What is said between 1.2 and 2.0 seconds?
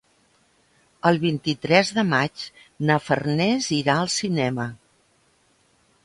vint-i-tres